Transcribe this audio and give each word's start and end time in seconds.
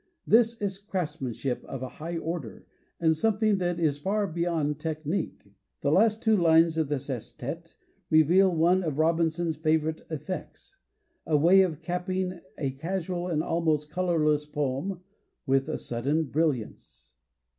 This 0.25 0.59
is 0.59 0.79
craftsman 0.79 1.33
ship 1.33 1.63
of 1.65 1.83
a 1.83 1.87
high 2.01 2.17
order— 2.17 2.65
and 2.99 3.15
something 3.15 3.59
that 3.59 3.79
is 3.79 3.99
far 3.99 4.25
beyond 4.25 4.79
technique. 4.79 5.43
The 5.81 5.91
last 5.91 6.23
two 6.23 6.35
lines 6.35 6.75
of 6.75 6.87
the 6.87 6.97
sestet 6.97 7.75
reveal 8.09 8.49
one 8.49 8.81
of 8.81 8.97
Robinson's 8.97 9.57
favorite 9.57 10.01
effects; 10.09 10.77
a 11.27 11.37
way 11.37 11.61
of 11.61 11.83
capping 11.83 12.39
a 12.57 12.71
casual 12.71 13.27
and 13.27 13.43
almost 13.43 13.91
colorless 13.91 14.47
poem 14.47 15.01
with 15.45 15.69
a 15.69 15.77
sudden 15.77 16.23
brilliance. 16.23 17.11